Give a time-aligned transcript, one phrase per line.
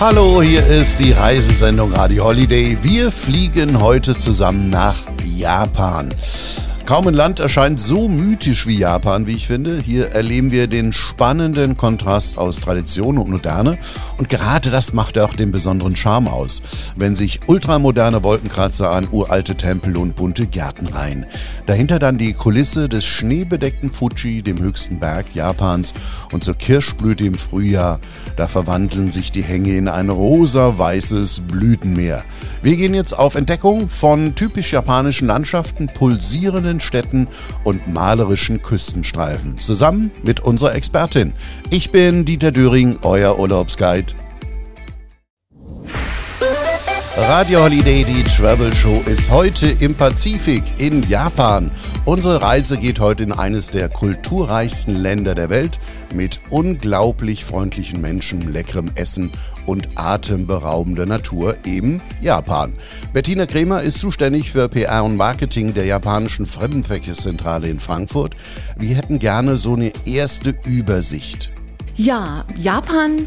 [0.00, 2.78] Hallo, hier ist die Reisesendung Radio Holiday.
[2.82, 4.94] Wir fliegen heute zusammen nach
[5.24, 6.14] Japan.
[6.88, 9.78] Kaum ein Land erscheint so mythisch wie Japan, wie ich finde.
[9.78, 13.76] Hier erleben wir den spannenden Kontrast aus Tradition und Moderne.
[14.16, 16.62] Und gerade das macht auch den besonderen Charme aus,
[16.96, 21.26] wenn sich ultramoderne Wolkenkratzer an uralte Tempel und bunte Gärten reihen.
[21.66, 25.92] Dahinter dann die Kulisse des schneebedeckten Fuji, dem höchsten Berg Japans,
[26.32, 28.00] und zur Kirschblüte im Frühjahr.
[28.36, 32.24] Da verwandeln sich die Hänge in ein rosa-weißes Blütenmeer.
[32.62, 37.28] Wir gehen jetzt auf Entdeckung von typisch japanischen Landschaften, pulsierenden schönen Städten
[37.64, 39.58] und malerischen Küstenstreifen.
[39.58, 41.32] Zusammen mit unserer Expertin.
[41.70, 44.14] Ich bin Dieter Döring, euer Urlaubsguide.
[47.20, 51.72] Radio Holiday, die Travel Show, ist heute im Pazifik in Japan.
[52.04, 55.80] Unsere Reise geht heute in eines der kulturreichsten Länder der Welt
[56.14, 59.32] mit unglaublich freundlichen Menschen, leckerem Essen
[59.66, 62.74] und atemberaubender Natur, eben Japan.
[63.12, 68.36] Bettina Kremer ist zuständig für PR und Marketing der japanischen Fremdenverkehrszentrale in Frankfurt.
[68.78, 71.50] Wir hätten gerne so eine erste Übersicht.
[71.96, 73.26] Ja, Japan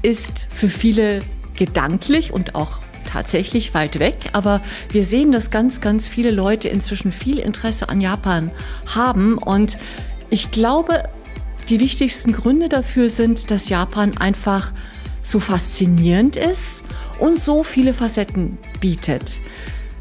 [0.00, 1.20] ist für viele
[1.54, 7.12] gedanklich und auch tatsächlich weit weg, aber wir sehen, dass ganz, ganz viele Leute inzwischen
[7.12, 8.50] viel Interesse an Japan
[8.86, 9.78] haben und
[10.28, 11.04] ich glaube,
[11.68, 14.72] die wichtigsten Gründe dafür sind, dass Japan einfach
[15.22, 16.82] so faszinierend ist
[17.18, 19.40] und so viele Facetten bietet.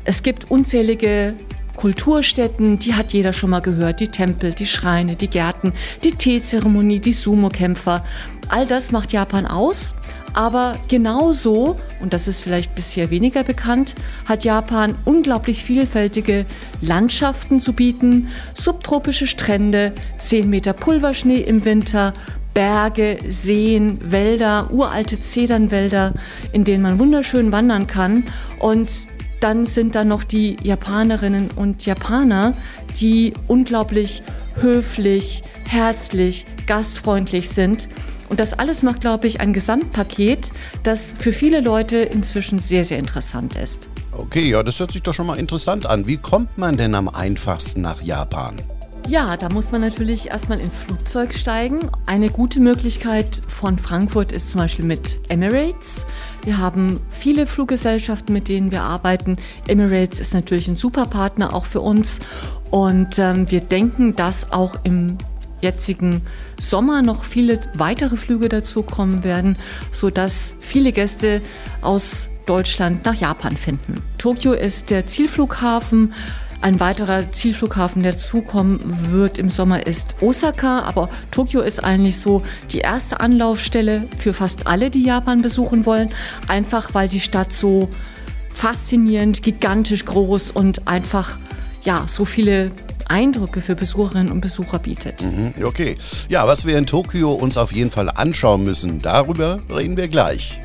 [0.03, 1.33] Es gibt unzählige
[1.75, 6.99] Kulturstätten, die hat jeder schon mal gehört, die Tempel, die Schreine, die Gärten, die Teezeremonie,
[6.99, 8.03] die Sumo-Kämpfer.
[8.47, 9.95] All das macht Japan aus.
[10.35, 16.45] Aber genauso, und das ist vielleicht bisher weniger bekannt, hat Japan unglaublich vielfältige
[16.81, 18.27] Landschaften zu bieten.
[18.53, 22.13] Subtropische Strände, 10 Meter Pulverschnee im Winter,
[22.53, 26.13] Berge, Seen, Wälder, uralte Zedernwälder,
[26.51, 28.25] in denen man wunderschön wandern kann.
[28.59, 28.91] Und
[29.39, 32.55] dann sind da noch die Japanerinnen und Japaner,
[32.99, 34.21] die unglaublich
[34.55, 37.87] höflich, herzlich, gastfreundlich sind.
[38.29, 40.51] Und das alles macht, glaube ich, ein Gesamtpaket,
[40.83, 43.87] das für viele Leute inzwischen sehr, sehr interessant ist.
[44.11, 46.07] Okay, ja, das hört sich doch schon mal interessant an.
[46.07, 48.55] Wie kommt man denn am einfachsten nach Japan?
[49.07, 51.79] Ja, da muss man natürlich erstmal ins Flugzeug steigen.
[52.07, 56.07] Eine gute Möglichkeit von Frankfurt ist zum Beispiel mit Emirates.
[56.43, 59.37] Wir haben viele Fluggesellschaften, mit denen wir arbeiten.
[59.67, 62.19] Emirates ist natürlich ein super Partner auch für uns.
[62.71, 65.19] Und ähm, wir denken, dass auch im
[65.65, 66.21] jetzigen
[66.61, 69.57] Sommer noch viele weitere Flüge dazukommen werden,
[69.91, 71.41] sodass viele Gäste
[71.81, 73.95] aus Deutschland nach Japan finden.
[74.19, 76.13] Tokio ist der Zielflughafen.
[76.61, 78.79] Ein weiterer Zielflughafen, der zukommen
[79.11, 80.81] wird im Sommer, ist Osaka.
[80.81, 86.09] Aber Tokio ist eigentlich so die erste Anlaufstelle für fast alle, die Japan besuchen wollen.
[86.47, 87.89] Einfach weil die Stadt so
[88.49, 91.39] faszinierend, gigantisch groß und einfach
[91.83, 92.71] ja, so viele
[93.07, 95.21] Eindrücke für Besucherinnen und Besucher bietet.
[95.23, 95.95] Mhm, okay.
[96.29, 100.61] Ja, was wir in Tokio uns auf jeden Fall anschauen müssen, darüber reden wir gleich.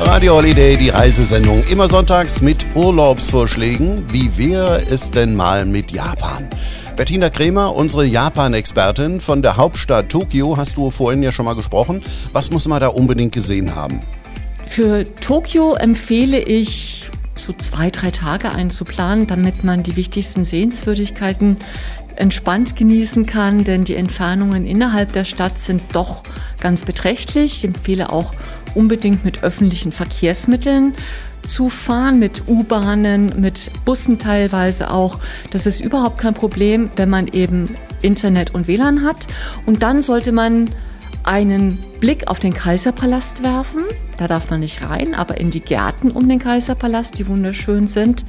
[0.00, 4.04] Radio Holiday, die Reisesendung, immer sonntags mit Urlaubsvorschlägen.
[4.12, 6.48] Wie wäre es denn mal mit Japan?
[6.94, 12.02] Bettina Kremer, unsere Japan-Expertin von der Hauptstadt Tokio, hast du vorhin ja schon mal gesprochen.
[12.32, 14.02] Was muss man da unbedingt gesehen haben?
[14.66, 17.07] Für Tokio empfehle ich
[17.38, 21.56] so zwei, drei Tage einzuplanen, damit man die wichtigsten Sehenswürdigkeiten
[22.16, 26.24] entspannt genießen kann, denn die Entfernungen innerhalb der Stadt sind doch
[26.60, 27.58] ganz beträchtlich.
[27.58, 28.34] Ich empfehle auch
[28.74, 30.94] unbedingt mit öffentlichen Verkehrsmitteln
[31.42, 35.18] zu fahren, mit U-Bahnen, mit Bussen teilweise auch.
[35.50, 39.26] Das ist überhaupt kein Problem, wenn man eben Internet und WLAN hat.
[39.64, 40.68] Und dann sollte man
[41.28, 43.84] einen Blick auf den Kaiserpalast werfen.
[44.16, 48.24] Da darf man nicht rein, aber in die Gärten um den Kaiserpalast, die wunderschön sind.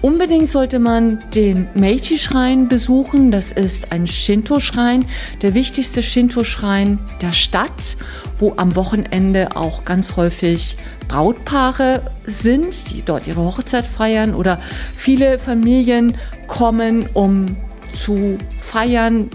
[0.00, 3.30] Unbedingt sollte man den Meiji-Schrein besuchen.
[3.30, 5.04] Das ist ein Shinto-Schrein,
[5.42, 7.98] der wichtigste Shinto-Schrein der Stadt,
[8.38, 10.78] wo am Wochenende auch ganz häufig
[11.08, 14.60] Brautpaare sind, die dort ihre Hochzeit feiern oder
[14.94, 16.16] viele Familien
[16.46, 17.44] kommen, um
[17.92, 19.28] zu feiern.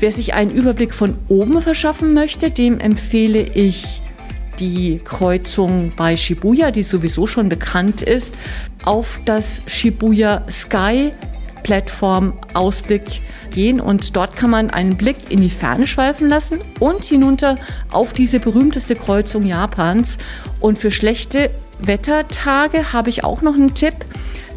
[0.00, 4.02] Wer sich einen Überblick von oben verschaffen möchte, dem empfehle ich
[4.60, 8.34] die Kreuzung bei Shibuya, die sowieso schon bekannt ist,
[8.84, 11.10] auf das Shibuya Sky
[11.64, 17.04] Plattform Ausblick gehen und dort kann man einen Blick in die Ferne schweifen lassen und
[17.04, 17.56] hinunter
[17.90, 20.18] auf diese berühmteste Kreuzung Japans.
[20.60, 21.50] Und für schlechte
[21.80, 23.94] Wettertage habe ich auch noch einen Tipp.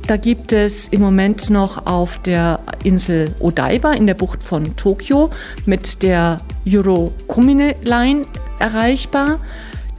[0.07, 5.31] Da gibt es im Moment noch auf der Insel Odaiba in der Bucht von Tokio
[5.65, 8.25] mit der Eurokumine Line
[8.57, 9.42] erreichbar.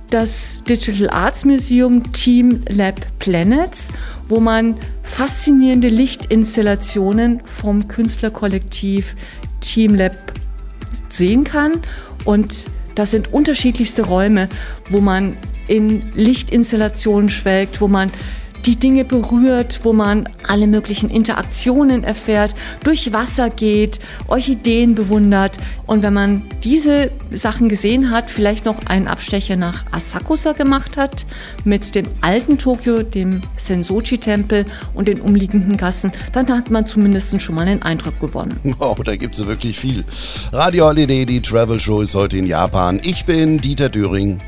[0.09, 3.89] Das Digital Arts Museum Team Lab Planets,
[4.29, 9.15] wo man faszinierende Lichtinstallationen vom Künstlerkollektiv
[9.61, 10.33] Team Lab
[11.11, 11.73] sehen kann.
[12.25, 12.57] Und
[12.95, 14.49] das sind unterschiedlichste Räume,
[14.89, 18.11] wo man in Lichtinstallationen schwelgt, wo man
[18.69, 22.55] die Dinge berührt, wo man alle möglichen Interaktionen erfährt,
[22.85, 25.57] durch Wasser geht, Orchideen bewundert.
[25.87, 31.25] Und wenn man diese Sachen gesehen hat, vielleicht noch einen Abstecher nach Asakusa gemacht hat,
[31.65, 37.55] mit dem alten Tokio, dem Sensoji-Tempel und den umliegenden Gassen, dann hat man zumindest schon
[37.55, 38.61] mal einen Eindruck gewonnen.
[38.79, 40.05] Wow, da gibt es wirklich viel.
[40.53, 43.01] Radio Holiday, die Travel Show ist heute in Japan.
[43.03, 44.43] Ich bin Dieter Döring.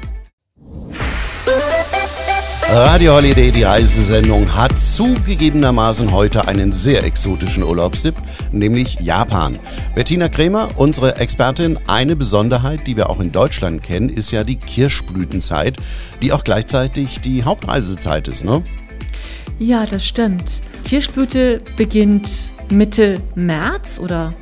[2.72, 8.14] Radio Holiday, die Reisesendung, hat zugegebenermaßen heute einen sehr exotischen Urlaubstipp,
[8.52, 9.58] nämlich Japan.
[9.96, 14.54] Bettina Krämer, unsere Expertin, eine Besonderheit, die wir auch in Deutschland kennen, ist ja die
[14.54, 15.78] Kirschblütenzeit,
[16.22, 18.62] die auch gleichzeitig die Hauptreisezeit ist, ne?
[19.58, 20.60] Ja, das stimmt.
[20.84, 24.32] Kirschblüte beginnt Mitte März oder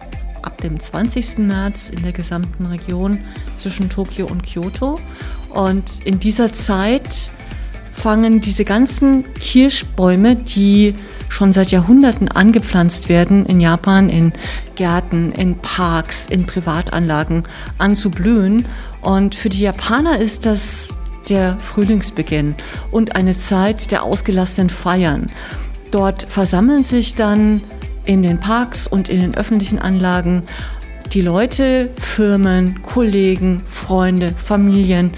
[0.42, 1.38] ab dem 20.
[1.38, 3.20] März in der gesamten Region
[3.56, 5.00] zwischen Tokio und Kyoto.
[5.48, 7.30] Und in dieser Zeit
[7.98, 10.94] fangen diese ganzen Kirschbäume, die
[11.28, 14.32] schon seit Jahrhunderten angepflanzt werden in Japan, in
[14.76, 17.42] Gärten, in Parks, in Privatanlagen
[17.76, 18.64] an zu blühen.
[19.02, 20.88] Und für die Japaner ist das
[21.28, 22.54] der Frühlingsbeginn
[22.90, 25.30] und eine Zeit der ausgelassenen Feiern.
[25.90, 27.62] Dort versammeln sich dann
[28.04, 30.44] in den Parks und in den öffentlichen Anlagen
[31.12, 35.10] die Leute, Firmen, Kollegen, Freunde, Familien,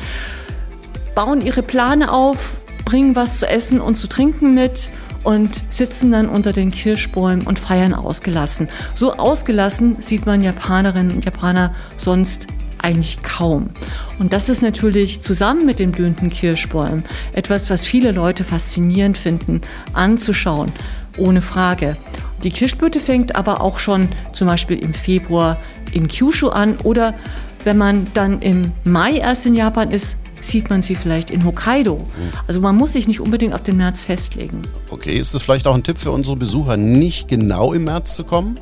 [1.14, 2.59] bauen ihre Plane auf,
[2.90, 4.90] bringen was zu essen und zu trinken mit
[5.22, 8.68] und sitzen dann unter den Kirschbäumen und feiern ausgelassen.
[8.94, 12.48] So ausgelassen sieht man Japanerinnen und Japaner sonst
[12.78, 13.70] eigentlich kaum.
[14.18, 19.60] Und das ist natürlich zusammen mit den blühenden Kirschbäumen etwas, was viele Leute faszinierend finden,
[19.92, 20.72] anzuschauen,
[21.16, 21.96] ohne Frage.
[22.42, 25.58] Die Kirschblüte fängt aber auch schon zum Beispiel im Februar
[25.92, 27.14] in Kyushu an oder
[27.62, 32.06] wenn man dann im Mai erst in Japan ist, sieht man sie vielleicht in Hokkaido.
[32.46, 34.62] Also man muss sich nicht unbedingt auf den März festlegen.
[34.90, 38.24] Okay, ist das vielleicht auch ein Tipp für unsere Besucher, nicht genau im März zu
[38.24, 38.58] kommen?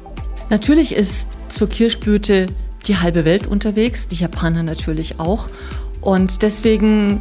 [0.50, 2.46] Natürlich ist zur Kirschblüte
[2.86, 5.48] die halbe Welt unterwegs, die Japaner natürlich auch.
[6.00, 7.20] Und deswegen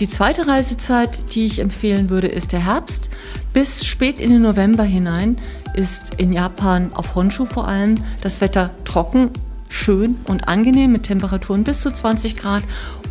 [0.00, 3.10] die zweite Reisezeit, die ich empfehlen würde, ist der Herbst.
[3.52, 5.38] Bis spät in den November hinein
[5.74, 9.30] ist in Japan auf Honshu vor allem das Wetter trocken,
[9.68, 12.62] schön und angenehm mit Temperaturen bis zu 20 Grad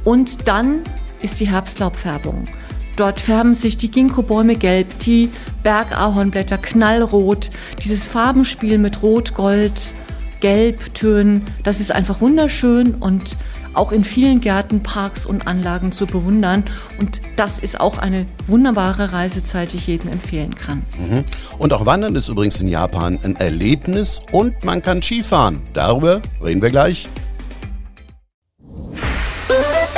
[0.03, 0.81] und dann
[1.21, 2.47] ist die Herbstlaubfärbung.
[2.95, 5.29] Dort färben sich die Ginkgo-Bäume gelb, die
[5.61, 7.51] Bergahornblätter knallrot.
[7.83, 9.93] Dieses Farbenspiel mit Rot, Gold,
[10.39, 13.37] Gelbtönen, das ist einfach wunderschön und
[13.77, 16.63] auch in vielen Gärten, Parks und Anlagen zu bewundern.
[16.99, 20.83] Und das ist auch eine wunderbare Reisezeit, die ich jedem empfehlen kann.
[20.97, 21.23] Mhm.
[21.57, 25.61] Und auch Wandern ist übrigens in Japan ein Erlebnis und man kann Skifahren.
[25.73, 27.07] Darüber reden wir gleich.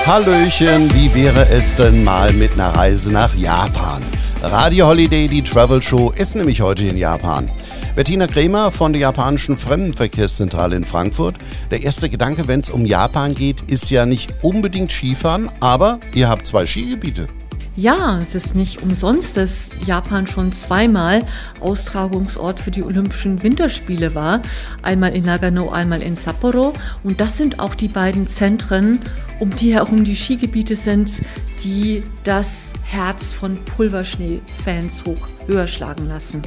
[0.06, 4.02] Hallöchen, wie wäre es denn mal mit einer Reise nach Japan?
[4.42, 7.52] Radio Holiday, die Travel Show, ist nämlich heute in Japan.
[8.00, 11.36] Bettina Kremer von der japanischen Fremdenverkehrszentrale in Frankfurt.
[11.70, 16.30] Der erste Gedanke, wenn es um Japan geht, ist ja nicht unbedingt Skifahren, aber ihr
[16.30, 17.28] habt zwei Skigebiete.
[17.76, 21.26] Ja, es ist nicht umsonst, dass Japan schon zweimal
[21.60, 24.44] Austragungsort für die Olympischen Winterspiele war.
[24.82, 26.72] Einmal in Nagano, einmal in Sapporo.
[27.04, 29.00] Und das sind auch die beiden Zentren,
[29.42, 31.22] um die herum die Skigebiete sind,
[31.66, 36.42] die das Herz von Pulverschnee-Fans hoch höher schlagen lassen.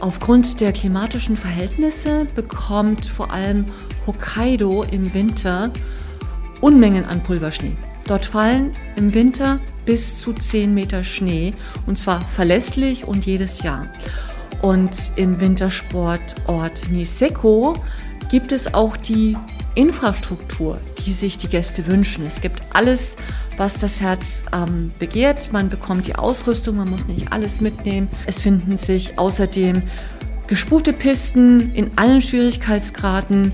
[0.00, 3.66] Aufgrund der klimatischen Verhältnisse bekommt vor allem
[4.06, 5.70] Hokkaido im Winter
[6.60, 7.76] Unmengen an Pulverschnee.
[8.06, 11.54] Dort fallen im Winter bis zu 10 Meter Schnee
[11.86, 13.88] und zwar verlässlich und jedes Jahr.
[14.62, 17.74] Und im Wintersportort Niseko
[18.30, 19.36] gibt es auch die
[19.74, 22.26] Infrastruktur, die sich die Gäste wünschen.
[22.26, 23.16] Es gibt alles,
[23.56, 25.52] was das Herz ähm, begehrt.
[25.52, 28.08] Man bekommt die Ausrüstung, man muss nicht alles mitnehmen.
[28.26, 29.82] Es finden sich außerdem
[30.46, 33.52] gespulte Pisten in allen Schwierigkeitsgraden.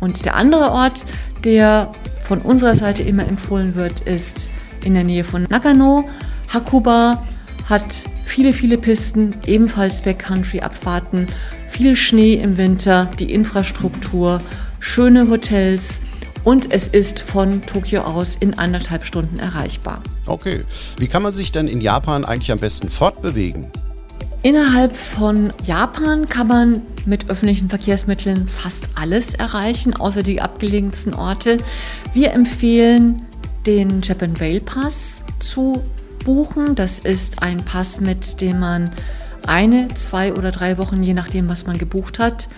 [0.00, 1.04] Und der andere Ort,
[1.44, 1.92] der
[2.22, 4.50] von unserer Seite immer empfohlen wird, ist
[4.84, 6.08] in der Nähe von Nagano.
[6.52, 7.24] Hakuba
[7.68, 11.26] hat viele, viele Pisten, ebenfalls Backcountry-Abfahrten,
[11.66, 14.40] viel Schnee im Winter, die Infrastruktur,
[14.80, 16.00] schöne Hotels
[16.44, 20.02] und es ist von Tokio aus in anderthalb Stunden erreichbar.
[20.26, 20.64] Okay.
[20.98, 23.70] Wie kann man sich denn in Japan eigentlich am besten fortbewegen?
[24.42, 31.56] Innerhalb von Japan kann man mit öffentlichen Verkehrsmitteln fast alles erreichen, außer die abgelegensten Orte.
[32.14, 33.26] Wir empfehlen
[33.66, 35.82] den Japan Rail Pass zu
[36.24, 36.76] buchen.
[36.76, 38.92] Das ist ein Pass, mit dem man
[39.46, 42.48] eine, zwei oder drei Wochen, je nachdem, was man gebucht hat,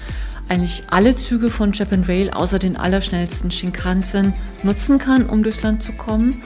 [0.51, 5.83] eigentlich alle Züge von Japan Rail außer den allerschnellsten Shinkansen nutzen kann, um durchs Land
[5.83, 6.43] zu kommen.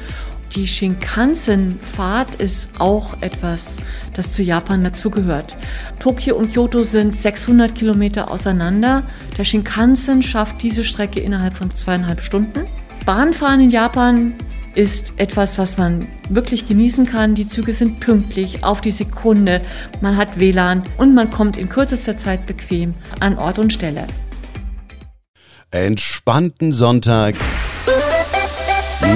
[0.54, 3.78] Die Shinkansen-Fahrt ist auch etwas,
[4.12, 5.56] das zu Japan dazugehört.
[5.98, 9.02] Tokio und Kyoto sind 600 Kilometer auseinander.
[9.36, 12.66] Der Shinkansen schafft diese Strecke innerhalb von zweieinhalb Stunden.
[13.04, 14.34] Bahnfahren in Japan
[14.74, 17.34] ist etwas, was man wirklich genießen kann.
[17.34, 19.60] Die Züge sind pünktlich, auf die Sekunde,
[20.00, 24.06] man hat WLAN und man kommt in kürzester Zeit bequem an Ort und Stelle.
[25.70, 27.34] Entspannten Sonntag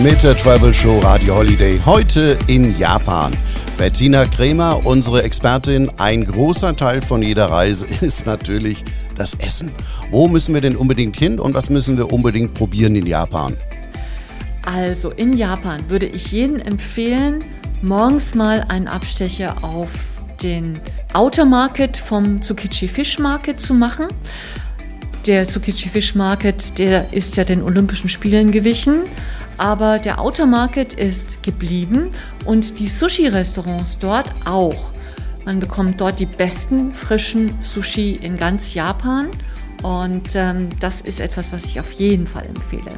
[0.03, 3.33] mit der Travel Show Radio Holiday heute in Japan.
[3.77, 8.85] Bettina Kremer, unsere Expertin, ein großer Teil von jeder Reise ist natürlich
[9.17, 9.73] das Essen.
[10.11, 13.57] Wo müssen wir denn unbedingt hin und was müssen wir unbedingt probieren in Japan?
[14.69, 17.43] Also in Japan würde ich jedem empfehlen,
[17.81, 19.91] morgens mal einen Abstecher auf
[20.43, 20.79] den
[21.15, 24.09] Outer Market vom Tsukichi Fish Market zu machen.
[25.27, 29.05] Der Tsukichi Fish Market, der ist ja den Olympischen Spielen gewichen.
[29.57, 32.11] Aber der Outer Market ist geblieben
[32.45, 34.93] und die Sushi-Restaurants dort auch.
[35.47, 39.31] Man bekommt dort die besten frischen Sushi in ganz Japan
[39.83, 42.93] und ähm, das ist etwas, was ich auf jeden Fall empfehle.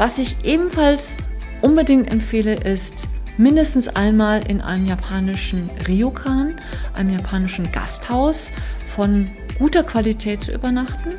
[0.00, 1.18] Was ich ebenfalls
[1.60, 6.58] unbedingt empfehle, ist mindestens einmal in einem japanischen Ryokan,
[6.94, 8.50] einem japanischen Gasthaus
[8.86, 11.16] von guter Qualität zu übernachten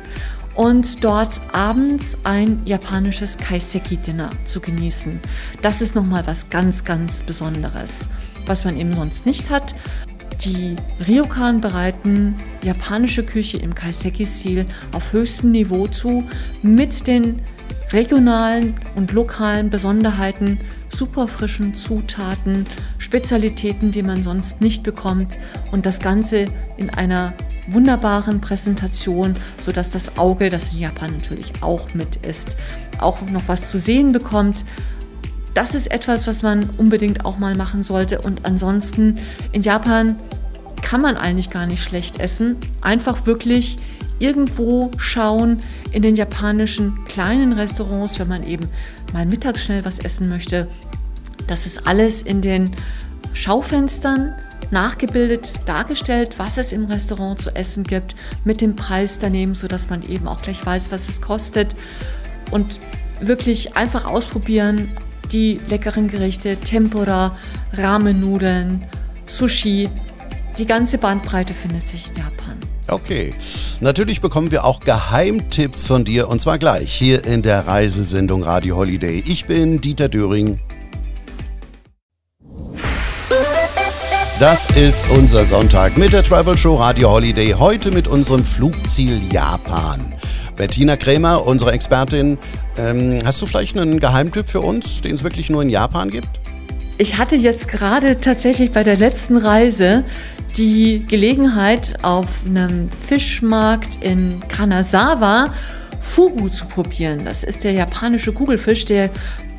[0.56, 5.20] und dort abends ein japanisches Kaiseki-Dinner zu genießen.
[5.62, 8.08] Das ist nochmal was ganz, ganz Besonderes,
[8.46, 9.76] was man eben sonst nicht hat.
[10.44, 10.74] Die
[11.06, 12.34] Ryokan bereiten
[12.64, 16.24] japanische Küche im Kaiseki-Stil auf höchstem Niveau zu,
[16.62, 17.42] mit den
[17.92, 22.66] regionalen und lokalen Besonderheiten, super frischen Zutaten,
[22.98, 25.38] Spezialitäten, die man sonst nicht bekommt
[25.70, 26.46] und das Ganze
[26.76, 27.34] in einer
[27.68, 32.56] wunderbaren Präsentation, sodass das Auge, das in Japan natürlich auch mit ist,
[32.98, 34.64] auch noch was zu sehen bekommt.
[35.54, 38.20] Das ist etwas, was man unbedingt auch mal machen sollte.
[38.20, 39.18] Und ansonsten
[39.52, 40.16] in Japan
[40.80, 42.56] kann man eigentlich gar nicht schlecht essen.
[42.80, 43.78] Einfach wirklich
[44.22, 45.60] irgendwo schauen
[45.90, 48.68] in den japanischen kleinen Restaurants, wenn man eben
[49.12, 50.68] mal mittags schnell was essen möchte.
[51.48, 52.70] Das ist alles in den
[53.34, 54.34] Schaufenstern
[54.70, 58.14] nachgebildet dargestellt, was es im Restaurant zu essen gibt,
[58.44, 61.74] mit dem Preis daneben, sodass man eben auch gleich weiß, was es kostet.
[62.50, 62.78] Und
[63.20, 64.92] wirklich einfach ausprobieren,
[65.32, 67.36] die leckeren Gerichte, Tempura,
[67.72, 68.84] Ramen-Nudeln,
[69.26, 69.88] Sushi.
[70.58, 72.41] Die ganze Bandbreite findet sich in Japan.
[72.88, 73.32] Okay.
[73.80, 78.76] Natürlich bekommen wir auch Geheimtipps von dir und zwar gleich hier in der Reisesendung Radio
[78.76, 79.22] Holiday.
[79.26, 80.58] Ich bin Dieter Döring.
[84.40, 87.52] Das ist unser Sonntag mit der Travel Show Radio Holiday.
[87.52, 90.14] Heute mit unserem Flugziel Japan.
[90.56, 92.38] Bettina Krämer, unsere Expertin.
[92.76, 96.41] Ähm, hast du vielleicht einen Geheimtipp für uns, den es wirklich nur in Japan gibt?
[96.98, 100.04] Ich hatte jetzt gerade tatsächlich bei der letzten Reise
[100.56, 105.46] die Gelegenheit, auf einem Fischmarkt in Kanazawa
[106.00, 107.24] Fugu zu probieren.
[107.24, 109.08] Das ist der japanische Kugelfisch, der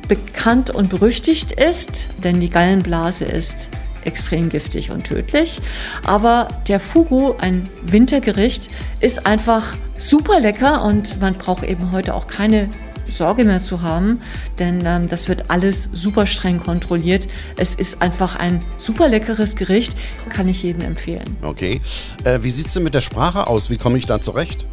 [0.06, 3.70] bekannt und berüchtigt ist, denn die Gallenblase ist
[4.04, 5.60] extrem giftig und tödlich.
[6.04, 12.26] Aber der Fugu, ein Wintergericht, ist einfach super lecker und man braucht eben heute auch
[12.26, 12.68] keine
[13.08, 14.20] Sorge mehr zu haben,
[14.58, 17.28] denn ähm, das wird alles super streng kontrolliert.
[17.56, 19.96] Es ist einfach ein super leckeres Gericht,
[20.30, 21.36] kann ich jedem empfehlen.
[21.42, 21.80] Okay.
[22.24, 23.70] Äh, wie sieht es denn mit der Sprache aus?
[23.70, 24.66] Wie komme ich da zurecht?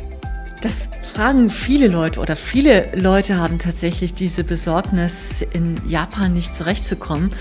[0.61, 7.31] Das fragen viele Leute oder viele Leute haben tatsächlich diese Besorgnis, in Japan nicht zurechtzukommen.